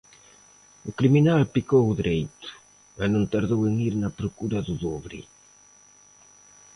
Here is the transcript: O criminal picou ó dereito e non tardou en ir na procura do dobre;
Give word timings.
O 0.89 0.91
criminal 0.99 1.41
picou 1.55 1.83
ó 1.91 1.97
dereito 1.99 2.49
e 3.03 3.05
non 3.13 3.29
tardou 3.33 3.61
en 3.69 3.75
ir 3.87 3.93
na 3.97 4.15
procura 4.19 4.59
do 4.67 4.73
dobre; 4.85 5.19